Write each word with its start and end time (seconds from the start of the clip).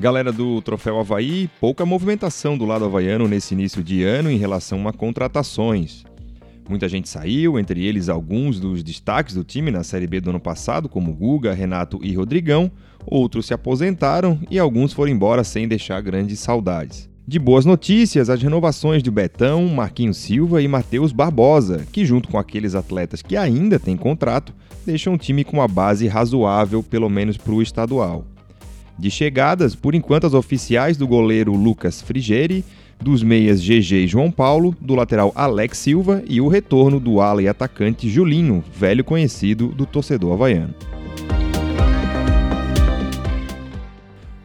Galera 0.00 0.30
do 0.30 0.62
Troféu 0.62 1.00
Havaí, 1.00 1.50
pouca 1.60 1.84
movimentação 1.84 2.56
do 2.56 2.64
lado 2.64 2.84
havaiano 2.84 3.26
nesse 3.26 3.52
início 3.52 3.82
de 3.82 4.04
ano 4.04 4.30
em 4.30 4.36
relação 4.36 4.86
a 4.86 4.92
contratações. 4.92 6.04
Muita 6.68 6.88
gente 6.88 7.08
saiu, 7.08 7.58
entre 7.58 7.84
eles 7.84 8.08
alguns 8.08 8.60
dos 8.60 8.84
destaques 8.84 9.34
do 9.34 9.42
time 9.42 9.72
na 9.72 9.82
Série 9.82 10.06
B 10.06 10.20
do 10.20 10.30
ano 10.30 10.38
passado, 10.38 10.88
como 10.88 11.12
Guga, 11.12 11.52
Renato 11.52 11.98
e 12.00 12.14
Rodrigão, 12.14 12.70
outros 13.04 13.46
se 13.46 13.54
aposentaram 13.54 14.38
e 14.48 14.56
alguns 14.56 14.92
foram 14.92 15.10
embora 15.10 15.42
sem 15.42 15.66
deixar 15.66 16.00
grandes 16.00 16.38
saudades. 16.38 17.10
De 17.26 17.40
boas 17.40 17.64
notícias, 17.64 18.30
as 18.30 18.40
renovações 18.40 19.02
de 19.02 19.10
Betão, 19.10 19.66
Marquinhos 19.66 20.18
Silva 20.18 20.62
e 20.62 20.68
Matheus 20.68 21.10
Barbosa, 21.10 21.84
que 21.90 22.06
junto 22.06 22.28
com 22.28 22.38
aqueles 22.38 22.76
atletas 22.76 23.20
que 23.20 23.36
ainda 23.36 23.80
têm 23.80 23.96
contrato, 23.96 24.54
deixam 24.86 25.14
o 25.14 25.18
time 25.18 25.42
com 25.42 25.56
uma 25.56 25.66
base 25.66 26.06
razoável, 26.06 26.84
pelo 26.84 27.08
menos 27.08 27.36
para 27.36 27.52
o 27.52 27.60
estadual. 27.60 28.24
De 28.98 29.10
chegadas, 29.10 29.76
por 29.76 29.94
enquanto 29.94 30.26
as 30.26 30.34
oficiais 30.34 30.96
do 30.96 31.06
goleiro 31.06 31.54
Lucas 31.54 32.02
Frigeri, 32.02 32.64
dos 33.00 33.22
meias 33.22 33.62
GG 33.62 34.04
e 34.04 34.06
João 34.08 34.28
Paulo, 34.28 34.74
do 34.80 34.96
lateral 34.96 35.30
Alex 35.36 35.78
Silva 35.78 36.22
e 36.26 36.40
o 36.40 36.48
retorno 36.48 36.98
do 36.98 37.20
ala 37.20 37.40
e 37.40 37.46
atacante 37.46 38.08
Julinho, 38.08 38.64
velho 38.74 39.04
conhecido 39.04 39.68
do 39.68 39.86
torcedor 39.86 40.32
havaiano. 40.32 40.74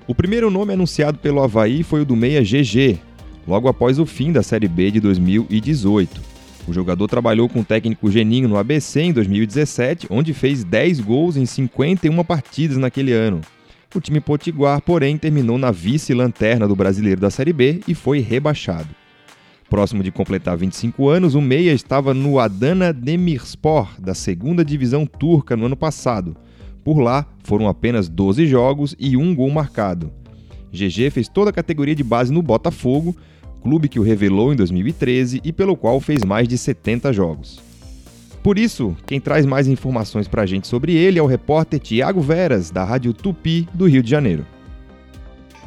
O 0.06 0.14
primeiro 0.14 0.52
nome 0.52 0.74
anunciado 0.74 1.18
pelo 1.18 1.42
Havaí 1.42 1.82
foi 1.82 2.02
o 2.02 2.06
do 2.06 2.16
meia 2.16 2.44
GG, 2.44 3.00
logo 3.48 3.68
após 3.68 3.98
o 3.98 4.06
fim 4.06 4.32
da 4.32 4.44
Série 4.44 4.68
B 4.68 4.92
de 4.92 5.00
2018. 5.00 6.22
O 6.68 6.74
jogador 6.74 7.08
trabalhou 7.08 7.50
com 7.50 7.62
o 7.62 7.66
técnico 7.66 8.12
Geninho 8.12 8.48
no 8.48 8.58
ABC 8.58 9.02
em 9.02 9.14
2017, 9.14 10.08
onde 10.10 10.34
fez 10.34 10.64
10 10.64 11.00
gols 11.00 11.38
em 11.38 11.46
51 11.46 12.24
partidas 12.24 12.78
naquele 12.78 13.12
ano. 13.14 13.42
O 13.96 14.02
time 14.02 14.20
potiguar, 14.20 14.82
porém, 14.82 15.18
terminou 15.18 15.58
na 15.58 15.70
vice-lanterna 15.70 16.68
do 16.68 16.76
brasileiro 16.76 17.22
da 17.22 17.30
Série 17.30 17.54
B 17.54 17.82
e 17.88 17.94
foi 17.94 18.20
rebaixado. 18.20 18.90
Próximo 19.70 20.02
de 20.02 20.12
completar 20.12 20.58
25 20.58 21.10
anos, 21.10 21.36
o 21.36 21.42
Meia 21.42 21.72
estava 21.72 22.12
no 22.12 22.40
Adana 22.40 22.92
Demirspor, 22.92 23.90
da 24.00 24.16
segunda 24.16 24.66
divisão 24.66 25.06
turca, 25.06 25.56
no 25.56 25.68
ano 25.68 25.78
passado. 25.78 26.36
Por 26.84 27.00
lá, 27.00 27.26
foram 27.44 27.68
apenas 27.68 28.10
12 28.10 28.48
jogos 28.48 28.96
e 29.00 29.16
um 29.16 29.34
gol 29.36 29.52
marcado. 29.52 30.12
GG 30.72 31.12
fez 31.12 31.28
toda 31.28 31.52
a 31.52 31.54
categoria 31.54 31.96
de 31.96 32.04
base 32.04 32.34
no 32.34 32.42
Botafogo, 32.42 33.16
clube 33.62 33.88
que 33.88 34.00
o 34.00 34.04
revelou 34.04 34.52
em 34.52 34.56
2013 34.56 35.40
e 35.44 35.54
pelo 35.54 35.78
qual 35.78 36.00
fez 36.00 36.26
mais 36.26 36.48
de 36.48 36.58
70 36.58 37.14
jogos. 37.14 37.73
Por 38.44 38.60
isso, 38.60 38.94
quem 39.06 39.22
traz 39.22 39.46
mais 39.46 39.70
informações 39.70 40.28
para 40.28 40.42
a 40.42 40.46
gente 40.46 40.68
sobre 40.68 40.94
ele 40.94 41.18
é 41.18 41.24
o 41.24 41.26
repórter 41.26 41.80
Tiago 41.80 42.20
Veras, 42.20 42.70
da 42.70 42.84
Rádio 42.84 43.14
Tupi, 43.14 43.70
do 43.74 43.86
Rio 43.88 44.04
de 44.04 44.10
Janeiro. 44.10 44.46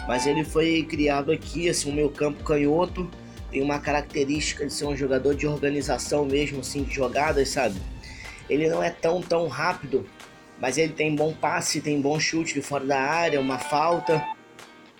Mas 0.06 0.26
ele 0.26 0.44
foi 0.44 0.82
criado 0.82 1.32
aqui, 1.32 1.70
assim, 1.70 1.90
o 1.90 1.94
meu 1.94 2.10
campo 2.10 2.44
canhoto, 2.44 3.10
tem 3.50 3.62
uma 3.62 3.78
característica 3.78 4.66
de 4.66 4.72
ser 4.74 4.84
um 4.84 4.94
jogador 4.94 5.34
de 5.34 5.46
organização 5.46 6.26
mesmo, 6.26 6.60
assim, 6.60 6.82
de 6.82 6.94
jogadas, 6.94 7.48
sabe? 7.48 7.80
Ele 8.48 8.68
não 8.68 8.82
é 8.82 8.90
tão, 8.90 9.22
tão 9.22 9.48
rápido, 9.48 10.04
mas 10.60 10.76
ele 10.76 10.92
tem 10.92 11.16
bom 11.16 11.32
passe, 11.32 11.80
tem 11.80 11.98
bom 11.98 12.20
chute 12.20 12.52
de 12.52 12.60
fora 12.60 12.84
da 12.84 13.00
área, 13.00 13.40
uma 13.40 13.58
falta. 13.58 14.22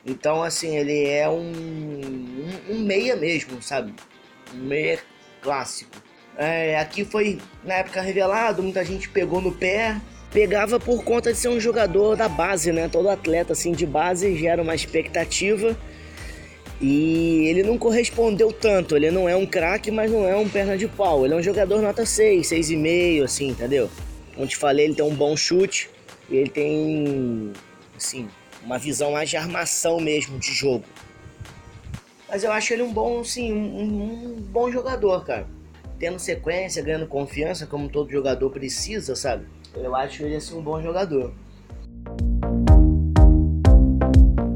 Então, 0.05 0.43
assim, 0.43 0.75
ele 0.79 1.05
é 1.05 1.29
um, 1.29 1.53
um, 1.53 2.75
um 2.75 2.79
meia 2.79 3.15
mesmo, 3.17 3.63
sabe? 3.63 3.93
Um 4.55 4.65
meia 4.65 4.99
clássico. 5.43 6.06
É, 6.39 6.79
aqui 6.79 7.05
foi 7.05 7.39
na 7.65 7.75
época 7.75 8.01
revelado, 8.03 8.63
muita 8.63 8.85
gente 8.85 9.09
pegou 9.09 9.41
no 9.41 9.53
pé. 9.53 10.01
Pegava 10.31 10.79
por 10.79 11.03
conta 11.03 11.33
de 11.33 11.39
ser 11.39 11.49
um 11.49 11.59
jogador 11.59 12.15
da 12.15 12.29
base, 12.29 12.71
né? 12.71 12.89
Todo 12.89 13.09
atleta 13.09 13.55
assim 13.55 13.73
de 13.73 13.87
base 13.87 14.37
gera 14.37 14.61
uma 14.61 14.75
expectativa. 14.75 15.77
E 16.79 17.47
ele 17.47 17.63
não 17.63 17.79
correspondeu 17.79 18.53
tanto. 18.53 18.97
Ele 18.97 19.11
não 19.11 19.27
é 19.27 19.35
um 19.35 19.47
craque, 19.47 19.91
mas 19.91 20.11
não 20.11 20.29
é 20.29 20.37
um 20.37 20.47
perna 20.47 20.77
de 20.77 20.87
pau. 20.87 21.25
Ele 21.25 21.33
é 21.33 21.37
um 21.39 21.43
jogador 21.43 21.81
nota 21.81 22.05
6, 22.05 22.49
6,5, 22.49 23.25
assim, 23.25 23.49
entendeu? 23.49 23.89
Como 24.35 24.47
te 24.47 24.57
falei, 24.57 24.85
ele 24.85 24.95
tem 24.95 25.05
um 25.05 25.15
bom 25.15 25.35
chute. 25.35 25.89
E 26.29 26.37
ele 26.37 26.51
tem, 26.51 27.53
assim, 27.97 28.29
uma 28.63 28.77
visão 28.79 29.13
mais 29.13 29.31
de 29.31 29.39
armação 29.39 30.01
mesmo 30.01 30.39
de 30.39 30.53
jogo. 30.53 30.85
Mas 32.29 32.45
eu 32.45 32.53
acho 32.53 32.75
ele 32.75 32.83
um 32.83 32.93
bom, 32.93 33.25
sim, 33.25 33.53
um, 33.55 34.35
um 34.35 34.41
bom 34.51 34.71
jogador, 34.71 35.25
cara 35.25 35.56
tendo 35.99 36.19
sequência, 36.19 36.83
ganhando 36.83 37.07
confiança, 37.07 37.67
como 37.67 37.89
todo 37.89 38.11
jogador 38.11 38.51
precisa, 38.51 39.17
sabe? 39.17 39.45
Eu 39.75 39.95
acho 39.95 40.23
ele 40.23 40.37
assim 40.37 40.57
um 40.57 40.63
bom 40.63 40.81
jogador. 40.81 41.33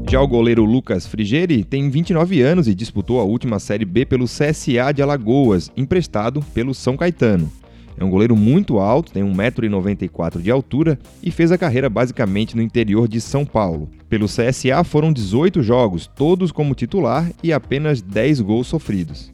Já 0.09 0.19
o 0.19 0.27
goleiro 0.27 0.65
Lucas 0.65 1.05
Frigeri 1.05 1.63
tem 1.63 1.89
29 1.89 2.41
anos 2.41 2.67
e 2.67 2.75
disputou 2.75 3.21
a 3.21 3.23
última 3.23 3.59
Série 3.59 3.85
B 3.85 4.05
pelo 4.05 4.25
CSA 4.25 4.91
de 4.93 5.01
Alagoas, 5.01 5.71
emprestado 5.77 6.41
pelo 6.53 6.73
São 6.73 6.97
Caetano. 6.97 7.49
É 7.97 8.03
um 8.03 8.09
goleiro 8.09 8.35
muito 8.35 8.79
alto, 8.79 9.11
tem 9.11 9.23
1,94m 9.23 10.41
de 10.41 10.51
altura 10.51 10.99
e 11.21 11.31
fez 11.31 11.51
a 11.51 11.57
carreira 11.57 11.89
basicamente 11.89 12.55
no 12.55 12.61
interior 12.61 13.07
de 13.07 13.21
São 13.21 13.45
Paulo. 13.45 13.89
Pelo 14.09 14.25
CSA 14.25 14.83
foram 14.83 15.13
18 15.13 15.63
jogos, 15.63 16.07
todos 16.07 16.51
como 16.51 16.75
titular 16.75 17.31
e 17.43 17.53
apenas 17.53 18.01
10 18.01 18.41
gols 18.41 18.67
sofridos. 18.67 19.31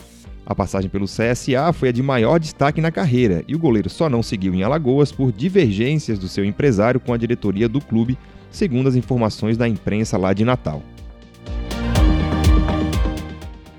A 0.49 0.55
passagem 0.55 0.89
pelo 0.89 1.07
CSA 1.07 1.73
foi 1.73 1.89
a 1.89 1.91
de 1.91 2.01
maior 2.01 2.39
destaque 2.39 2.79
na 2.79 2.89
carreira 2.89 3.43
e 3.49 3.53
o 3.53 3.59
goleiro 3.59 3.89
só 3.89 4.09
não 4.09 4.23
seguiu 4.23 4.55
em 4.55 4.63
Alagoas 4.63 5.11
por 5.11 5.29
divergências 5.29 6.17
do 6.17 6.29
seu 6.29 6.45
empresário 6.45 7.01
com 7.01 7.11
a 7.11 7.17
diretoria 7.17 7.67
do 7.67 7.81
clube, 7.81 8.17
segundo 8.49 8.87
as 8.87 8.95
informações 8.95 9.57
da 9.57 9.67
imprensa 9.67 10.17
lá 10.17 10.31
de 10.31 10.45
Natal. 10.45 10.81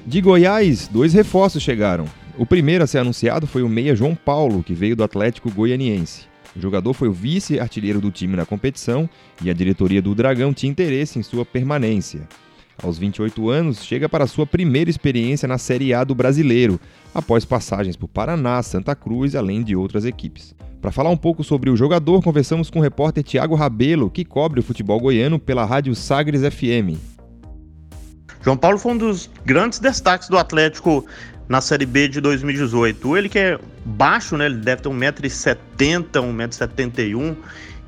De 0.07 0.21
Goiás, 0.21 0.89
dois 0.89 1.15
reforços 1.15 1.63
chegaram. 1.63 2.05
O 2.37 2.45
primeiro 2.45 2.85
a 2.85 2.87
ser 2.87 2.99
anunciado 2.99 3.47
foi 3.47 3.63
o 3.63 3.69
meia 3.69 3.97
João 3.97 4.15
Paulo, 4.15 4.63
que 4.63 4.75
veio 4.75 4.95
do 4.95 5.03
Atlético 5.03 5.51
Goianiense. 5.51 6.27
O 6.55 6.61
jogador 6.61 6.93
foi 6.93 7.09
o 7.09 7.13
vice-artilheiro 7.13 7.99
do 7.99 8.11
time 8.11 8.37
na 8.37 8.45
competição 8.45 9.09
e 9.43 9.49
a 9.49 9.55
diretoria 9.55 10.03
do 10.03 10.15
Dragão 10.15 10.53
tinha 10.53 10.71
interesse 10.71 11.19
em 11.19 11.23
sua 11.23 11.47
permanência. 11.47 12.29
Aos 12.81 12.97
28 12.97 13.51
anos, 13.51 13.83
chega 13.85 14.09
para 14.09 14.27
sua 14.27 14.47
primeira 14.47 14.89
experiência 14.89 15.49
na 15.49 15.59
Série 15.59 15.93
A 15.93 16.05
do 16.05 16.15
Brasileiro, 16.15 16.79
após 17.13 17.45
passagens 17.45 17.97
por 17.97 18.07
Paraná, 18.07 18.63
Santa 18.63 18.95
Cruz, 18.95 19.35
além 19.35 19.65
de 19.65 19.75
outras 19.75 20.05
equipes. 20.05 20.55
Para 20.81 20.93
falar 20.93 21.11
um 21.11 21.17
pouco 21.17 21.43
sobre 21.43 21.71
o 21.71 21.77
jogador, 21.77 22.23
conversamos 22.23 22.71
com 22.71 22.79
o 22.79 22.83
repórter 22.83 23.25
Tiago 23.25 23.57
Rabelo, 23.57 24.09
que 24.09 24.25
cobre 24.25 24.61
o 24.61 24.63
futebol 24.63 25.01
goiano 25.01 25.41
pela 25.41 25.65
rádio 25.65 25.93
Sagres 25.97 26.43
FM. 26.43 26.97
João 28.45 28.57
Paulo 28.57 28.79
foi 28.79 28.93
um 28.93 28.99
dos 28.99 29.29
grandes 29.45 29.81
destaques 29.81 30.29
do 30.29 30.39
Atlético 30.39 31.05
na 31.49 31.61
Série 31.61 31.85
B 31.85 32.07
de 32.07 32.21
2018. 32.21 33.17
Ele 33.17 33.29
que 33.29 33.41
é 33.41 33.59
baixo, 33.85 34.37
né? 34.37 34.47
Ele 34.47 34.59
deve 34.59 34.83
ter 34.83 34.89
1,70m, 34.89 36.05
1,71m 36.13 37.37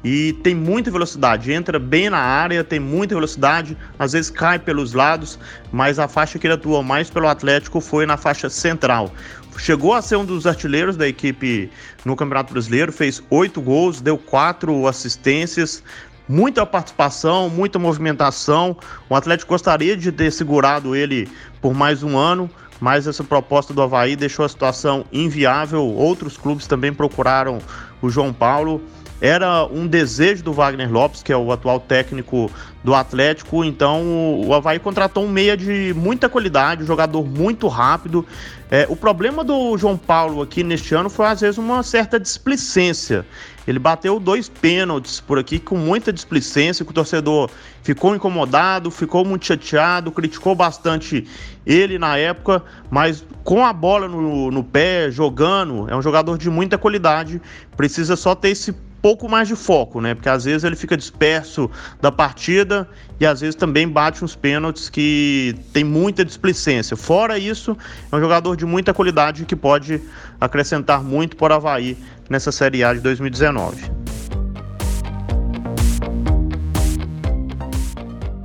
e 0.03 0.33
tem 0.43 0.55
muita 0.55 0.91
velocidade. 0.91 1.53
Entra 1.53 1.79
bem 1.79 2.09
na 2.11 2.19
área, 2.19 2.65
tem 2.65 2.81
muita 2.81 3.15
velocidade, 3.15 3.77
às 3.99 4.13
vezes 4.13 4.31
cai 4.31 4.59
pelos 4.59 4.93
lados, 4.93 5.39
mas 5.71 5.99
a 5.99 6.09
faixa 6.09 6.39
que 6.39 6.47
ele 6.47 6.55
atuou 6.55 6.83
mais 6.83 7.11
pelo 7.11 7.29
Atlético 7.29 7.81
foi 7.81 8.07
na 8.07 8.17
faixa 8.17 8.49
central. 8.49 9.13
Chegou 9.59 9.93
a 9.93 10.01
ser 10.01 10.17
um 10.17 10.25
dos 10.25 10.47
artilheiros 10.47 10.97
da 10.97 11.07
equipe 11.07 11.71
no 12.05 12.17
Campeonato 12.17 12.53
Brasileiro, 12.53 12.93
fez 12.93 13.23
oito 13.29 13.61
gols, 13.61 14.01
deu 14.01 14.17
quatro 14.17 14.87
assistências, 14.87 15.83
muita 16.27 16.65
participação, 16.65 17.51
muita 17.51 17.79
movimentação. 17.79 18.77
O 19.09 19.15
Atlético 19.15 19.51
gostaria 19.51 19.97
de 19.97 20.11
ter 20.11 20.31
segurado 20.31 20.97
ele 20.97 21.29
por 21.61 21.75
mais 21.75 22.03
um 22.03 22.17
ano, 22.17 22.49
mas 22.81 23.07
essa 23.07 23.23
proposta 23.23 23.75
do 23.75 23.83
Havaí 23.83 24.17
deixou 24.17 24.47
a 24.47 24.49
situação 24.49 25.05
inviável. 25.13 25.85
Outros 25.85 26.39
clubes 26.39 26.67
também 26.67 26.95
procuraram 26.95 27.59
o 28.01 28.09
João 28.09 28.33
Paulo 28.33 28.81
era 29.21 29.67
um 29.67 29.87
desejo 29.87 30.43
do 30.43 30.53
Wagner 30.53 30.91
Lopes, 30.91 31.23
que 31.23 31.33
é 31.33 31.37
o 31.37 31.53
atual 31.53 31.79
técnico 31.79 32.51
do 32.83 32.95
Atlético. 32.95 33.63
Então 33.65 34.03
o 34.47 34.55
Havaí 34.55 34.79
contratou 34.79 35.25
um 35.25 35.29
meia 35.29 35.57
de 35.57 35.93
muita 35.95 36.29
qualidade, 36.29 36.83
um 36.83 36.87
jogador 36.87 37.25
muito 37.25 37.69
rápido. 37.69 38.25
É, 38.71 38.87
o 38.89 38.97
problema 38.97 39.45
do 39.45 39.77
João 39.77 39.97
Paulo 39.97 40.41
aqui 40.41 40.63
neste 40.63 40.95
ano 40.95 41.11
foi 41.11 41.27
às 41.27 41.41
vezes 41.41 41.59
uma 41.59 41.83
certa 41.83 42.19
displicência. 42.19 43.27
Ele 43.67 43.79
bateu 43.79 44.19
dois 44.19 44.49
pênaltis 44.49 45.21
por 45.21 45.39
aqui 45.39 45.59
com 45.59 45.77
muita 45.77 46.13
displicência, 46.13 46.85
que 46.85 46.91
o 46.91 46.95
torcedor 46.95 47.51
ficou 47.83 48.15
incomodado, 48.15 48.91
ficou 48.91 49.25
muito 49.25 49.47
chateado, 49.47 50.11
criticou 50.11 50.55
bastante 50.55 51.27
ele 51.67 51.99
na 51.99 52.17
época, 52.17 52.63
mas 52.91 53.25
com 53.45 53.65
a 53.65 53.73
bola 53.73 54.09
no, 54.09 54.51
no 54.51 54.65
pé, 54.65 55.11
jogando, 55.11 55.89
é 55.91 55.97
um 55.97 56.03
jogador 56.03 56.39
de 56.39 56.49
muita 56.49 56.79
qualidade, 56.79 57.41
precisa 57.77 58.17
só 58.17 58.35
ter 58.35 58.51
esse 58.51 58.75
pouco 59.01 59.29
mais 59.29 59.49
de 59.49 59.57
foco, 59.57 60.01
né? 60.01 60.15
Porque 60.15 60.29
às 60.29 60.45
vezes 60.45 60.65
ele 60.65 60.77
fica 60.77 60.97
disperso 60.97 61.71
da 62.01 62.13
partida 62.13 62.89
e 63.19 63.27
às 63.27 63.41
vezes 63.41 63.55
também 63.55 63.89
bate 63.89 64.25
uns 64.25 64.37
pênaltis 64.37 64.89
que 64.89 65.55
tem 65.73 65.85
muita 65.85 66.25
displicência. 66.25 66.97
Fora 66.97 67.39
isso, 67.39 67.77
é 68.11 68.17
um 68.17 68.21
jogador 68.21 68.57
de 68.57 68.65
muita 68.65 68.93
qualidade 68.93 69.45
que 69.45 69.57
pode 69.57 70.01
acrescentar 70.41 71.03
muito 71.03 71.37
para 71.37 71.55
o 71.55 71.57
Havaí 71.57 71.97
nessa 72.29 72.53
Série 72.53 72.85
A 72.85 72.95
de 72.95 73.01
2019. 73.01 73.91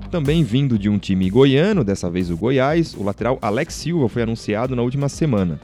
Também 0.10 0.44
vindo 0.44 0.80
de 0.80 0.88
um 0.88 0.98
time 0.98 1.30
goiano, 1.30 1.84
dessa 1.84 2.10
vez 2.10 2.32
o 2.32 2.38
Goiás, 2.38 2.94
o 2.94 3.04
lateral 3.04 3.38
Alex 3.42 3.74
Silva 3.74 4.08
foi 4.08 4.22
anunciado 4.22 4.74
na 4.74 4.82
última 4.82 5.10
semana. 5.10 5.60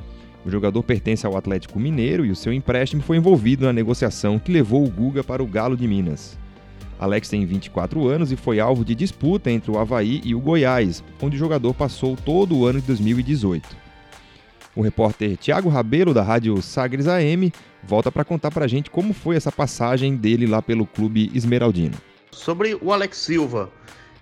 O 0.46 0.50
jogador 0.50 0.82
pertence 0.82 1.26
ao 1.26 1.38
Atlético 1.38 1.80
Mineiro 1.80 2.26
e 2.26 2.32
o 2.32 2.36
seu 2.36 2.52
empréstimo 2.52 3.02
foi 3.02 3.18
envolvido 3.18 3.66
na 3.66 3.74
negociação 3.74 4.40
que 4.40 4.52
levou 4.52 4.84
o 4.84 4.90
Guga 4.90 5.24
para 5.24 5.44
o 5.44 5.48
Galo 5.48 5.78
de 5.78 5.88
Minas. 5.88 6.38
Alex 7.00 7.30
tem 7.30 7.46
24 7.46 8.08
anos 8.08 8.32
e 8.32 8.36
foi 8.36 8.60
alvo 8.60 8.86
de 8.86 8.94
disputa 8.94 9.52
entre 9.52 9.72
o 9.72 9.78
Havaí 9.78 10.22
e 10.24 10.36
o 10.36 10.40
Goiás, 10.40 11.04
onde 11.22 11.36
o 11.36 11.40
jogador 11.40 11.74
passou 11.74 12.16
todo 12.16 12.56
o 12.58 12.66
ano 12.66 12.80
de 12.80 12.88
2018. 12.88 13.76
O 14.76 14.82
repórter 14.82 15.36
Tiago 15.38 15.70
Rabelo, 15.70 16.14
da 16.14 16.24
rádio 16.24 16.62
Sagres 16.62 17.08
AM, 17.08 17.52
volta 17.84 18.12
para 18.12 18.24
contar 18.24 18.52
para 18.52 18.66
a 18.66 18.68
gente 18.68 18.90
como 18.90 19.14
foi 19.14 19.36
essa 19.36 19.52
passagem 19.52 20.16
dele 20.16 20.48
lá 20.48 20.62
pelo 20.62 20.86
clube 20.86 21.30
esmeraldino. 21.34 21.96
Sobre 22.32 22.78
o 22.82 22.94
Alex 22.94 23.18
Silva, 23.18 23.70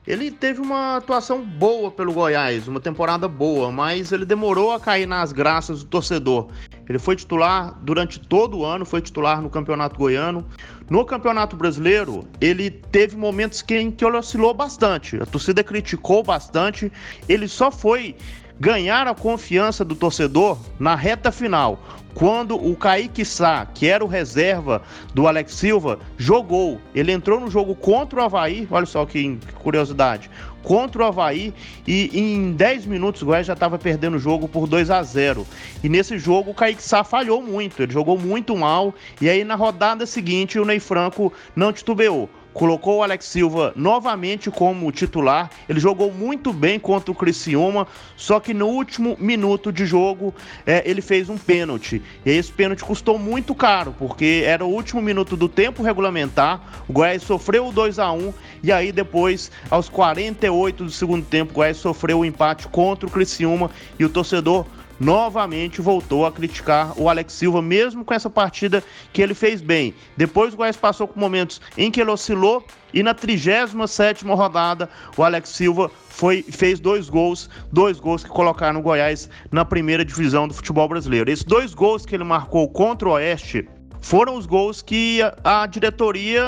ele 0.09 0.31
teve 0.31 0.59
uma 0.59 0.97
atuação 0.97 1.45
boa 1.45 1.91
pelo 1.91 2.11
Goiás, 2.11 2.67
uma 2.67 2.79
temporada 2.79 3.27
boa, 3.27 3.71
mas 3.71 4.11
ele 4.11 4.25
demorou 4.25 4.71
a 4.71 4.79
cair 4.79 5.06
nas 5.06 5.31
graças 5.31 5.83
do 5.83 5.85
torcedor. 5.85 6.47
Ele 6.89 6.97
foi 6.97 7.15
titular 7.15 7.77
durante 7.83 8.19
todo 8.19 8.57
o 8.57 8.65
ano, 8.65 8.88
foi 8.88 9.01
titular 9.01 9.39
no 9.39 9.51
Campeonato 9.51 10.00
Goiano. 10.00 10.44
No 10.89 11.06
Campeonato 11.06 11.56
Brasileiro, 11.56 12.27
ele 12.41 12.71
teve 12.71 13.15
momentos 13.15 13.61
que, 13.61 13.77
em 13.77 13.91
que 13.91 14.03
ele 14.03 14.17
oscilou 14.17 14.51
bastante. 14.51 15.21
A 15.21 15.27
torcida 15.27 15.63
criticou 15.63 16.23
bastante. 16.23 16.91
Ele 17.27 17.47
só 17.47 17.69
foi 17.69 18.15
ganhar 18.59 19.07
a 19.07 19.15
confiança 19.15 19.85
do 19.85 19.95
torcedor 19.95 20.57
na 20.77 20.95
reta 20.95 21.31
final, 21.31 21.79
quando 22.13 22.56
o 22.56 22.75
Kaique 22.75 23.23
Sá, 23.23 23.65
que 23.65 23.88
era 23.88 24.03
o 24.03 24.07
reserva 24.07 24.81
do 25.13 25.27
Alex 25.27 25.53
Silva, 25.53 26.00
jogou. 26.17 26.81
Ele 26.94 27.11
entrou 27.11 27.39
no 27.39 27.50
jogo 27.50 27.73
contra 27.75 28.19
o 28.19 28.23
Havaí, 28.23 28.67
olha 28.69 28.85
só 28.85 29.06
que 29.06 29.38
curiosidade, 29.56 30.29
contra 30.61 31.03
o 31.03 31.06
Havaí 31.06 31.53
e 31.88 32.09
em 32.13 32.51
10 32.51 32.85
minutos 32.88 33.21
o 33.21 33.25
Goiás 33.25 33.47
já 33.47 33.53
estava 33.53 33.79
perdendo 33.79 34.17
o 34.17 34.19
jogo 34.19 34.47
por 34.47 34.67
2 34.67 34.89
a 34.89 35.01
0. 35.01 35.47
E 35.81 35.88
nesse 35.88 36.17
jogo 36.17 36.51
o 36.51 36.53
Kaique 36.53 36.83
Sá 36.83 37.03
falhou 37.03 37.41
muito, 37.41 37.81
ele 37.81 37.94
jogou 37.94 38.17
muito 38.17 38.57
mal 38.57 38.94
e 39.21 39.29
aí 39.29 39.44
na 39.45 39.56
rodada 39.56 40.06
seguinte 40.06 40.59
o 40.59 40.65
Ney 40.65 40.79
Franco 40.79 41.31
não 41.56 41.71
titubeou 41.71 42.29
colocou 42.54 42.98
o 42.98 43.04
Alex 43.04 43.25
Silva 43.25 43.74
novamente 43.75 44.50
como 44.50 44.92
titular. 44.92 45.50
Ele 45.68 45.80
jogou 45.80 46.12
muito 46.12 46.51
bem 46.51 46.80
contra 46.80 47.12
o 47.12 47.16
Criciúma, 47.16 47.88
só 48.16 48.40
que 48.40 48.54
no 48.54 48.68
último 48.68 49.16
minuto 49.19 49.72
de 49.72 49.86
jogo 49.86 50.34
é, 50.66 50.84
ele 50.90 51.01
fez 51.01 51.30
um 51.30 51.38
pênalti. 51.38 52.01
E 52.25 52.31
esse 52.31 52.51
pênalti 52.51 52.84
custou 52.84 53.18
muito 53.18 53.54
caro, 53.56 53.96
porque 53.98 54.44
era 54.46 54.66
o 54.66 54.69
último 54.69 55.01
minuto 55.01 55.36
do 55.36 55.48
tempo 55.48 55.84
regulamentar. 55.84 56.84
O 56.88 56.94
Goiás 56.94 57.24
sofreu 57.24 57.68
o 57.68 57.72
2 57.72 58.00
a 58.00 58.12
1 58.12 58.34
e 58.63 58.72
aí 58.72 58.92
depois, 58.92 59.52
aos 59.69 59.88
48 59.88 60.84
do 60.84 60.92
segundo 60.92 61.25
tempo, 61.25 61.52
o 61.52 61.56
Goiás 61.56 61.78
sofreu 61.78 62.19
o 62.19 62.25
empate 62.25 62.68
contra 62.68 63.07
o 63.07 63.12
Criciúma 63.12 63.69
e 63.98 64.06
o 64.06 64.10
torcedor 64.10 64.66
novamente 65.00 65.81
voltou 65.81 66.25
a 66.25 66.31
criticar 66.31 66.94
o 67.00 67.10
Alex 67.10 67.34
Silva, 67.34 67.62
mesmo 67.62 68.04
com 68.04 68.13
essa 68.13 68.30
partida 68.30 68.84
que 69.13 69.22
ele 69.22 69.34
fez 69.34 69.62
bem. 69.62 69.94
Depois 70.18 70.54
o 70.54 70.57
Goiás 70.57 70.75
passou 70.75 71.07
por 71.07 71.18
momentos 71.18 71.62
em 71.78 71.90
que 71.90 72.01
ele 72.01 72.12
oscilou 72.12 72.66
e 72.94 73.04
na 73.04 73.13
37 73.13 74.25
rodada 74.25 74.90
o 75.16 75.24
Alex 75.24 75.50
Silva 75.50 75.92
foi, 76.10 76.44
fez 76.44 76.80
dois 76.80 77.10
gols, 77.10 77.50
dois 77.72 78.00
gols 78.00 78.24
que 78.24 78.30
colocaram 78.30 78.80
o 78.80 78.84
Goiás 78.84 79.30
na 79.51 79.63
primeira 79.63 80.04
divisão 80.04 80.48
do 80.48 80.54
futebol 80.54 80.88
brasileiro. 80.88 81.31
Esses 81.31 81.45
dois 81.45 81.74
gols 81.74 82.06
que 82.06 82.16
ele 82.16 82.24
marcou 82.24 82.68
contra 82.69 83.07
o 83.07 83.13
Oeste 83.13 83.68
foram 84.01 84.36
os 84.36 84.46
gols 84.46 84.81
que 84.81 85.22
a, 85.22 85.63
a, 85.63 85.66
diretoria 85.66 86.44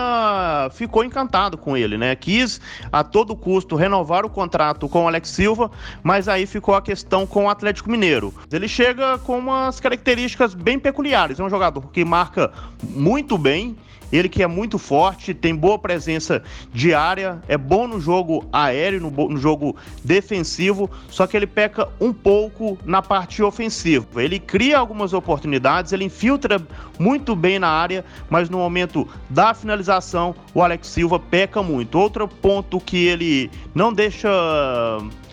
ficou 0.72 1.04
encantado 1.04 1.58
com 1.58 1.76
ele, 1.76 1.98
né? 1.98 2.16
Quis 2.16 2.62
a 2.92 3.04
todo 3.04 3.36
custo 3.36 3.76
renovar 3.76 4.26
o 4.26 4.30
contrato 4.30 4.88
com 4.88 5.06
o 5.06 5.08
Alex 5.08 5.30
Silva, 5.30 5.72
mas 6.04 6.28
aí 6.28 6.46
ficou 6.46 6.76
a 6.76 6.82
questão 6.82 7.26
com 7.26 7.46
o 7.46 7.50
Atlético 7.50 7.90
Mineiro. 7.90 8.34
Ele 8.52 8.68
chega 8.68 9.18
com 9.20 9.38
umas 9.38 9.80
características 9.80 10.54
bem 10.54 10.80
peculiares, 10.80 11.40
é 11.40 11.44
um 11.44 11.50
jogador 11.50 11.82
que 11.92 12.04
marca 12.06 12.52
muito 12.84 13.38
bem, 13.38 13.78
ele 14.12 14.30
que 14.30 14.44
é 14.44 14.48
muito 14.48 14.78
forte, 14.78 15.34
tem 15.34 15.56
boa 15.56 15.80
presença 15.80 16.44
diária, 16.74 17.42
é 17.48 17.58
bom 17.58 17.88
no 17.88 18.00
jogo 18.00 18.46
aéreo, 18.52 19.00
no, 19.02 19.30
no, 19.30 19.38
jogo 19.38 19.76
defensivo, 20.04 20.90
só 21.10 21.26
que 21.26 21.38
ele 21.38 21.48
peca 21.48 21.88
um 22.00 22.12
pouco 22.12 22.78
na 22.86 23.02
parte 23.02 23.42
ofensiva. 23.42 24.22
Ele 24.22 24.40
cria 24.40 24.78
algumas 24.78 25.14
oportunidades, 25.14 25.94
ele 25.94 26.06
infiltra 26.06 26.62
muito 27.00 27.36
bem 27.36 27.60
na 27.60 27.70
área, 27.70 28.06
mas 28.30 28.50
no 28.50 28.58
momento 28.58 29.08
da 29.30 29.54
finalização, 29.54 30.36
o 30.54 30.62
Alex 30.62 30.88
Silva 30.88 31.20
peca 31.20 31.64
muito. 31.64 31.98
Outro 31.98 32.28
ponto 32.28 32.80
que 32.80 33.06
ele 33.06 33.50
não 33.74 33.94
deixa 33.94 34.30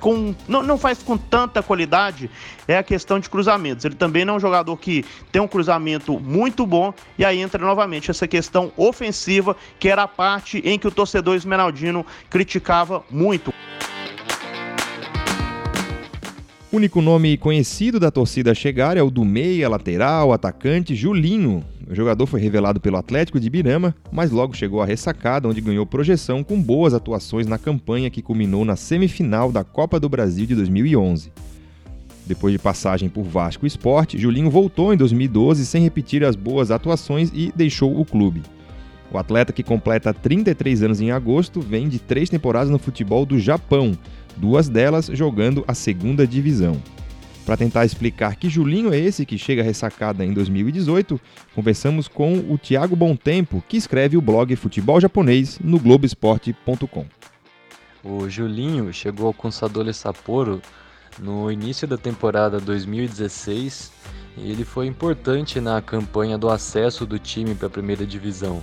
com 0.00 0.35
não, 0.47 0.62
não 0.62 0.79
faz 0.79 1.03
com 1.03 1.17
tanta 1.17 1.62
qualidade 1.62 2.31
é 2.67 2.77
a 2.77 2.83
questão 2.83 3.19
de 3.19 3.29
cruzamentos. 3.29 3.85
Ele 3.85 3.95
também 3.95 4.25
não 4.25 4.35
é 4.35 4.37
um 4.37 4.41
jogador 4.41 4.77
que 4.77 5.05
tem 5.33 5.41
um 5.41 5.49
cruzamento 5.49 6.19
muito 6.19 6.67
bom 6.67 6.93
e 7.19 7.25
aí 7.25 7.41
entra 7.41 7.65
novamente 7.65 8.11
essa 8.11 8.27
questão 8.27 8.73
ofensiva, 8.77 9.56
que 9.79 9.89
era 9.89 10.03
a 10.03 10.09
parte 10.09 10.62
em 10.65 10.79
que 10.79 10.87
o 10.87 10.91
torcedor 10.91 11.37
esmeraldino 11.37 12.05
criticava 12.31 13.05
muito. 13.11 13.53
O 16.70 16.76
único 16.76 17.00
nome 17.00 17.38
conhecido 17.38 17.99
da 17.99 18.11
torcida 18.11 18.50
a 18.50 18.55
chegar 18.55 18.99
é 18.99 19.03
o 19.03 19.11
do 19.11 19.25
meia, 19.25 19.70
lateral, 19.70 20.35
atacante 20.35 20.94
Julinho. 20.94 21.65
O 21.91 21.94
jogador 21.94 22.26
foi 22.26 22.43
revelado 22.43 22.79
pelo 22.79 22.99
Atlético 22.99 23.41
de 23.41 23.49
Birama, 23.49 23.94
mas 24.12 24.31
logo 24.31 24.55
chegou 24.55 24.82
à 24.82 24.85
ressacada, 24.85 25.49
onde 25.49 25.62
ganhou 25.62 25.87
projeção 25.87 26.44
com 26.44 26.61
boas 26.61 26.93
atuações 26.93 27.47
na 27.47 27.56
campanha 27.56 28.11
que 28.11 28.20
culminou 28.20 28.67
na 28.67 28.76
semifinal 28.76 29.50
da 29.50 29.65
Copa 29.65 29.99
do 29.99 30.11
Brasil 30.11 30.44
de 30.44 30.55
2011. 30.55 31.32
Depois 32.26 32.53
de 32.53 32.59
passagem 32.59 33.09
por 33.09 33.25
Vasco 33.25 33.67
Esporte, 33.67 34.19
Julinho 34.19 34.50
voltou 34.50 34.93
em 34.93 34.97
2012 34.99 35.64
sem 35.64 35.82
repetir 35.82 36.23
as 36.23 36.37
boas 36.37 36.71
atuações 36.71 37.31
e 37.32 37.50
deixou 37.56 37.99
o 37.99 38.05
clube. 38.05 38.43
O 39.10 39.16
atleta 39.16 39.52
que 39.52 39.62
completa 39.62 40.12
33 40.12 40.82
anos 40.82 41.00
em 41.00 41.10
agosto 41.10 41.60
vem 41.60 41.88
de 41.88 41.99
três 41.99 42.28
temporadas 42.28 42.69
no 42.69 42.78
futebol 42.78 43.25
do 43.25 43.38
Japão, 43.38 43.96
duas 44.37 44.69
delas 44.69 45.06
jogando 45.06 45.64
a 45.66 45.75
segunda 45.75 46.26
divisão. 46.26 46.81
Para 47.46 47.56
tentar 47.56 47.87
explicar 47.87 48.37
que 48.37 48.50
Julinho 48.50 48.93
é 48.93 48.99
esse 48.99 49.25
que 49.25 49.38
chega 49.38 49.62
ressacada 49.62 50.22
em 50.22 50.34
2018, 50.34 51.19
conversamos 51.55 52.06
com 52.06 52.34
o 52.50 52.58
Tiago 52.58 52.94
Tempo, 53.16 53.64
que 53.66 53.78
escreve 53.78 54.19
o 54.19 54.20
blog 54.20 54.55
Futebol 54.55 55.00
Japonês 55.00 55.58
no 55.58 55.78
Globoesporte.com. 55.78 57.06
O 58.04 58.28
Julinho 58.28 58.92
chegou 58.92 59.28
ao 59.28 59.33
Consadole 59.33 59.94
Sapporo 59.94 60.61
no 61.18 61.50
início 61.50 61.88
da 61.88 61.97
temporada 61.97 62.61
2016 62.61 63.92
e 64.37 64.50
ele 64.50 64.64
foi 64.64 64.87
importante 64.87 65.59
na 65.59 65.80
campanha 65.80 66.37
do 66.37 66.50
acesso 66.50 67.06
do 67.06 67.18
time 67.18 67.54
para 67.54 67.68
a 67.68 67.71
primeira 67.71 68.06
divisão. 68.06 68.62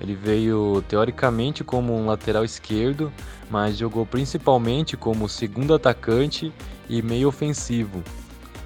Ele 0.00 0.14
veio 0.14 0.82
teoricamente 0.88 1.62
como 1.62 1.94
um 1.94 2.06
lateral 2.06 2.44
esquerdo, 2.44 3.12
mas 3.50 3.76
jogou 3.76 4.04
principalmente 4.04 4.96
como 4.96 5.28
segundo 5.28 5.74
atacante 5.74 6.52
e 6.88 7.00
meio 7.02 7.28
ofensivo. 7.28 8.02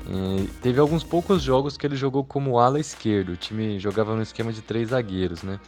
E 0.09 0.47
teve 0.63 0.81
alguns 0.81 1.03
poucos 1.03 1.43
jogos 1.43 1.77
que 1.77 1.87
ele 1.87 1.97
jogou 1.97 2.25
como 2.25 2.59
ala 2.59 2.79
esquerdo. 2.79 3.31
O 3.33 3.37
time 3.37 3.79
jogava 3.79 4.15
no 4.15 4.23
esquema 4.23 4.53
de 4.53 4.63
três 4.63 4.91
zagueiros, 4.91 5.43
né? 5.43 5.59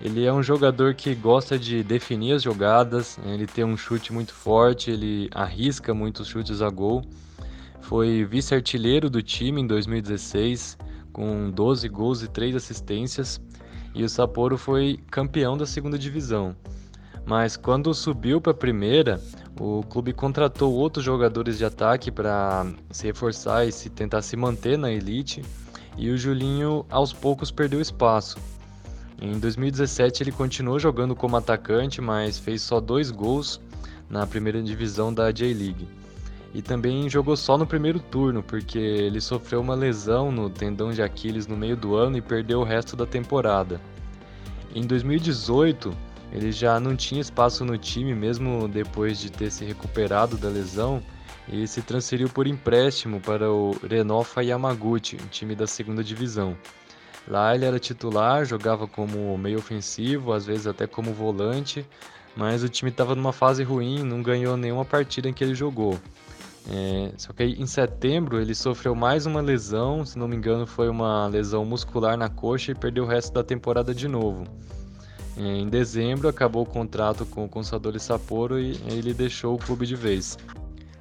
Ele 0.00 0.24
é 0.24 0.32
um 0.32 0.42
jogador 0.42 0.94
que 0.94 1.14
gosta 1.14 1.58
de 1.58 1.82
definir 1.82 2.32
as 2.32 2.42
jogadas, 2.42 3.18
ele 3.24 3.46
tem 3.46 3.64
um 3.64 3.76
chute 3.76 4.12
muito 4.12 4.32
forte, 4.32 4.90
ele 4.90 5.28
arrisca 5.34 5.92
muitos 5.92 6.28
chutes 6.28 6.62
a 6.62 6.70
gol. 6.70 7.02
Foi 7.80 8.24
vice-artilheiro 8.24 9.10
do 9.10 9.22
time 9.22 9.60
em 9.60 9.66
2016, 9.66 10.78
com 11.12 11.50
12 11.50 11.88
gols 11.88 12.22
e 12.22 12.28
3 12.28 12.54
assistências 12.54 13.40
e 13.94 14.04
o 14.04 14.08
Sapporo 14.08 14.56
foi 14.56 15.00
campeão 15.10 15.56
da 15.56 15.66
segunda 15.66 15.98
divisão. 15.98 16.54
Mas 17.26 17.56
quando 17.56 17.92
subiu 17.92 18.40
para 18.40 18.52
a 18.52 18.54
primeira, 18.54 19.20
o 19.60 19.82
clube 19.82 20.12
contratou 20.12 20.72
outros 20.72 21.04
jogadores 21.04 21.58
de 21.58 21.64
ataque 21.64 22.10
para 22.10 22.66
se 22.90 23.06
reforçar 23.06 23.66
e 23.66 23.72
se 23.72 23.90
tentar 23.90 24.22
se 24.22 24.36
manter 24.36 24.78
na 24.78 24.90
elite, 24.90 25.42
e 25.96 26.10
o 26.10 26.16
Julinho 26.16 26.86
aos 26.88 27.12
poucos 27.12 27.50
perdeu 27.50 27.80
espaço. 27.80 28.38
Em 29.20 29.38
2017 29.38 30.22
ele 30.22 30.32
continuou 30.32 30.78
jogando 30.78 31.14
como 31.14 31.36
atacante, 31.36 32.00
mas 32.00 32.38
fez 32.38 32.62
só 32.62 32.80
dois 32.80 33.10
gols 33.10 33.60
na 34.08 34.26
primeira 34.26 34.62
divisão 34.62 35.12
da 35.12 35.32
J-League. 35.32 35.88
E 36.54 36.62
também 36.62 37.08
jogou 37.08 37.36
só 37.36 37.58
no 37.58 37.66
primeiro 37.66 38.00
turno, 38.00 38.42
porque 38.42 38.78
ele 38.78 39.20
sofreu 39.20 39.60
uma 39.60 39.74
lesão 39.74 40.32
no 40.32 40.48
tendão 40.48 40.90
de 40.90 41.02
Aquiles 41.02 41.46
no 41.46 41.56
meio 41.56 41.76
do 41.76 41.94
ano 41.94 42.16
e 42.16 42.22
perdeu 42.22 42.60
o 42.60 42.64
resto 42.64 42.96
da 42.96 43.04
temporada. 43.04 43.80
Em 44.74 44.86
2018, 44.86 45.94
ele 46.32 46.50
já 46.50 46.80
não 46.80 46.96
tinha 46.96 47.20
espaço 47.20 47.64
no 47.64 47.76
time, 47.76 48.14
mesmo 48.14 48.66
depois 48.68 49.18
de 49.18 49.30
ter 49.30 49.50
se 49.50 49.64
recuperado 49.64 50.36
da 50.36 50.48
lesão, 50.48 51.02
e 51.50 51.66
se 51.66 51.80
transferiu 51.80 52.28
por 52.28 52.46
empréstimo 52.46 53.20
para 53.20 53.50
o 53.50 53.74
Renofa 53.88 54.42
Yamaguchi, 54.42 55.16
um 55.16 55.28
time 55.28 55.54
da 55.54 55.66
segunda 55.66 56.04
divisão. 56.04 56.56
Lá 57.26 57.54
ele 57.54 57.64
era 57.64 57.78
titular, 57.78 58.44
jogava 58.44 58.86
como 58.86 59.36
meio 59.36 59.58
ofensivo, 59.58 60.32
às 60.32 60.46
vezes 60.46 60.66
até 60.66 60.86
como 60.86 61.12
volante, 61.12 61.86
mas 62.36 62.62
o 62.62 62.68
time 62.68 62.90
estava 62.90 63.14
numa 63.14 63.32
fase 63.32 63.62
ruim, 63.62 64.02
não 64.02 64.22
ganhou 64.22 64.56
nenhuma 64.56 64.84
partida 64.84 65.28
em 65.28 65.32
que 65.32 65.42
ele 65.42 65.54
jogou. 65.54 65.98
É, 66.70 67.12
só 67.16 67.32
que 67.32 67.44
em 67.44 67.66
setembro 67.66 68.40
ele 68.40 68.54
sofreu 68.54 68.94
mais 68.94 69.26
uma 69.26 69.40
lesão, 69.40 70.04
se 70.04 70.18
não 70.18 70.28
me 70.28 70.36
engano 70.36 70.66
foi 70.66 70.88
uma 70.88 71.26
lesão 71.26 71.64
muscular 71.64 72.16
na 72.16 72.28
coxa 72.28 72.72
e 72.72 72.74
perdeu 72.74 73.04
o 73.04 73.06
resto 73.06 73.32
da 73.32 73.42
temporada 73.42 73.94
de 73.94 74.06
novo. 74.06 74.44
É, 75.36 75.42
em 75.42 75.68
dezembro 75.68 76.28
acabou 76.28 76.62
o 76.62 76.66
contrato 76.66 77.24
com 77.24 77.44
o 77.44 77.48
Consadole 77.48 78.00
Sapporo 78.00 78.58
e 78.58 78.72
ele 78.90 79.14
deixou 79.14 79.54
o 79.54 79.58
clube 79.58 79.86
de 79.86 79.94
vez. 79.94 80.36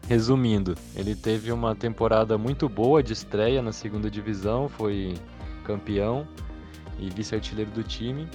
Resumindo, 0.08 0.76
ele 0.96 1.16
teve 1.16 1.52
uma 1.52 1.76
temporada 1.76 2.38
muito 2.38 2.70
boa 2.70 3.04
de 3.04 3.12
estreia 3.12 3.62
na 3.62 3.74
segunda 3.74 4.10
divisão, 4.10 4.70
foi 4.70 5.16
campeão 5.66 6.26
e 6.98 7.10
vice-artilheiro 7.10 7.72
do 7.72 7.84
time, 7.84 8.26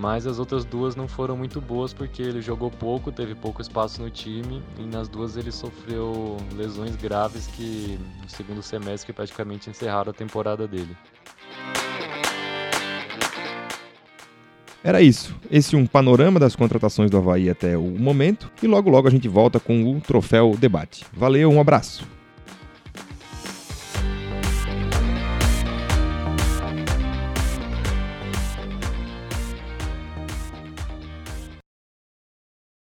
mas 0.00 0.26
as 0.26 0.38
outras 0.38 0.64
duas 0.64 0.96
não 0.96 1.06
foram 1.06 1.36
muito 1.36 1.60
boas 1.60 1.92
porque 1.92 2.22
ele 2.22 2.40
jogou 2.40 2.70
pouco, 2.70 3.12
teve 3.12 3.34
pouco 3.34 3.60
espaço 3.60 4.00
no 4.00 4.08
time 4.08 4.62
e 4.78 4.82
nas 4.82 5.10
duas 5.10 5.36
ele 5.36 5.52
sofreu 5.52 6.38
lesões 6.56 6.96
graves 6.96 7.46
que 7.48 7.98
no 8.22 8.28
segundo 8.28 8.62
semestre 8.62 9.12
praticamente 9.12 9.68
encerraram 9.68 10.10
a 10.10 10.14
temporada 10.14 10.66
dele. 10.66 10.96
Era 14.82 15.02
isso. 15.02 15.36
Esse 15.50 15.76
é 15.76 15.78
um 15.78 15.86
panorama 15.86 16.40
das 16.40 16.56
contratações 16.56 17.10
do 17.10 17.18
Havaí 17.18 17.50
até 17.50 17.76
o 17.76 17.82
momento. 17.82 18.50
E 18.62 18.66
logo 18.66 18.88
logo 18.88 19.06
a 19.06 19.10
gente 19.10 19.28
volta 19.28 19.60
com 19.60 19.94
o 19.94 20.00
Troféu 20.00 20.56
Debate. 20.58 21.04
Valeu, 21.12 21.50
um 21.50 21.60
abraço. 21.60 22.19